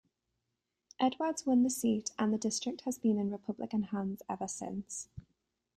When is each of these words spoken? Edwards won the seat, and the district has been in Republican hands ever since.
Edwards 0.99 1.45
won 1.45 1.61
the 1.61 1.69
seat, 1.69 2.09
and 2.17 2.33
the 2.33 2.39
district 2.39 2.81
has 2.85 2.97
been 2.97 3.19
in 3.19 3.29
Republican 3.29 3.83
hands 3.83 4.23
ever 4.27 4.47
since. 4.47 5.09